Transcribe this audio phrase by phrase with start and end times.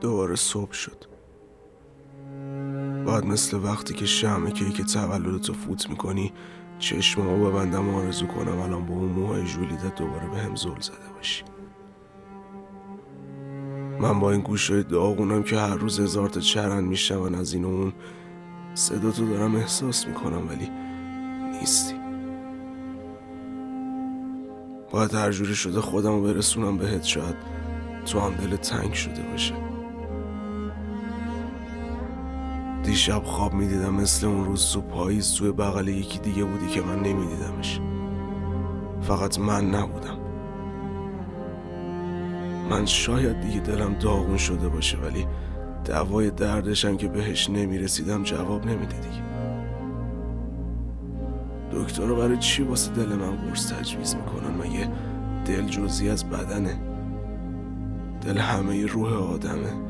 [0.00, 1.04] دوباره صبح شد.
[3.06, 6.32] بعد مثل وقتی که شمه که تولدتو فوت می‌کنی
[6.78, 11.12] چشمامو ببندم و آرزو کنم الان با اون موهای جولیدت دوباره به هم زل زده
[11.16, 11.44] باشی.
[14.00, 17.92] من با این گوشای داغونم که هر روز هزار تا چرند میشون از این اون
[18.74, 20.68] صدا تو دارم احساس می‌کنم ولی
[21.52, 21.94] نیستی.
[24.90, 27.36] باید هر جوری شده خودم رو برسونم بهت شاید
[28.06, 29.77] تو هم دل تنگ شده باشه.
[32.88, 36.96] دیشب خواب می‌دیدم مثل اون روز تو پاییز توی بغل یکی دیگه بودی که من
[36.96, 37.80] نمیدیدمش.
[39.00, 40.18] فقط من نبودم.
[42.70, 45.26] من شاید دیگه دلم داغون شده باشه ولی
[45.84, 49.22] دوای دردشم که بهش نمی‌رسیدم جواب نمیده دیگه.
[51.72, 54.88] دکتر برای چی واسه دل من قرص تجویز می‌کنن؟ مگه
[55.44, 56.80] دل جزی از بدنه؟
[58.20, 59.87] دل همه روح آدمه.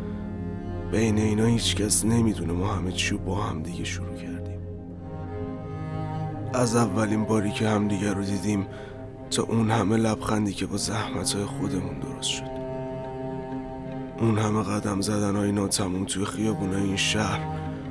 [0.92, 2.52] بین اینا هیچکس نمی‌دونه.
[2.52, 4.60] ما همه چی با هم دیگه شروع کردیم.
[6.54, 8.66] از اولین باری که هم دیگه رو دیدیم
[9.30, 12.58] تا اون همه لبخندی که با زحمت های خودمون درست شد.
[14.20, 17.40] اون همه قدم زدن های ناتموم توی خیابون این شهر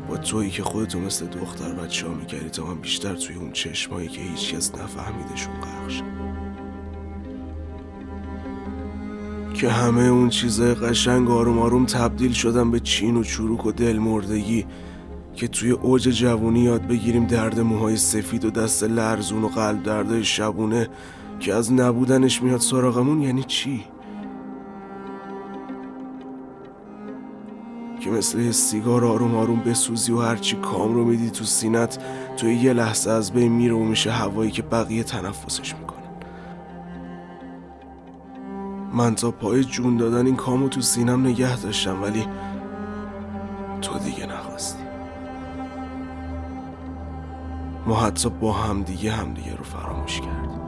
[0.10, 4.08] با تویی که خودتو مثل دختر بچه ها می‌کردی تا من بیشتر توی اون چشمایی
[4.08, 6.04] که هیچکس نفهمیدشون غرق
[9.58, 13.98] که همه اون چیزای قشنگ آروم آروم تبدیل شدن به چین و چروک و دل
[13.98, 14.66] مردگی
[15.36, 20.24] که توی اوج جوونی یاد بگیریم درد موهای سفید و دست لرزون و قلب دردای
[20.24, 20.90] شبونه
[21.40, 23.84] که از نبودنش میاد سراغمون یعنی چی؟
[28.00, 31.98] که مثل یه سیگار آروم آروم بسوزی و هرچی کام رو میدی تو سینت
[32.38, 35.97] توی یه لحظه از بین میره و میشه هوایی که بقیه تنفسش می‌کنن
[38.94, 42.28] من تا پای جون دادن این کامو تو سینم نگه داشتم ولی
[43.82, 44.84] تو دیگه نخواستی.
[47.86, 50.67] ما حتی با همدیگه همدیگه رو فراموش کردیم.